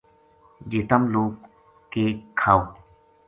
[0.69, 1.33] جے تم لوک
[1.91, 2.03] کے
[2.39, 2.61] کھاؤ